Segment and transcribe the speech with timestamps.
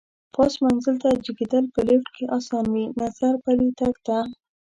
[0.33, 4.17] پاس منزل ته جګېدل په لېفټ کې اسان وي، نظر پلي تګ ته.